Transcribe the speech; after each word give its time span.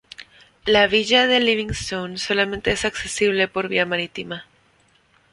La 0.65 0.87
villa 0.87 1.27
de 1.27 1.39
Livingston 1.39 2.17
solamente 2.17 2.71
es 2.71 2.85
accesible 2.85 3.47
por 3.47 3.67
vía 3.67 3.85
marítima. 3.85 4.47